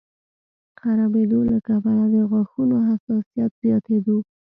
خرابېدو 0.79 1.39
له 1.51 1.57
کبله 1.67 2.03
د 2.13 2.15
غاښونو 2.31 2.75
حساسیت 2.89 3.51
زیاتېدو 3.63 4.17